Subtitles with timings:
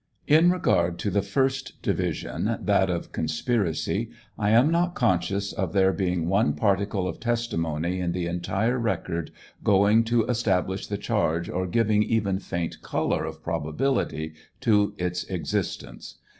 [0.25, 5.95] In regard to the first division— that of conspiracy— I am not conscious of then
[5.95, 9.29] being one particle of testimony in the entire record
[9.63, 16.15] going to establish the chargi or giving even faint color of probability to its existence.